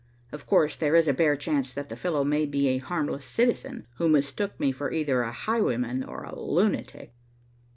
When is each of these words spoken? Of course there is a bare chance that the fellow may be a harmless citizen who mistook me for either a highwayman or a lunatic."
Of 0.31 0.47
course 0.47 0.75
there 0.75 0.95
is 0.95 1.07
a 1.07 1.13
bare 1.13 1.35
chance 1.35 1.71
that 1.75 1.89
the 1.89 1.95
fellow 1.95 2.23
may 2.23 2.47
be 2.47 2.69
a 2.69 2.79
harmless 2.79 3.23
citizen 3.23 3.85
who 3.97 4.09
mistook 4.09 4.59
me 4.59 4.71
for 4.71 4.91
either 4.91 5.21
a 5.21 5.31
highwayman 5.31 6.03
or 6.03 6.23
a 6.23 6.35
lunatic." 6.35 7.13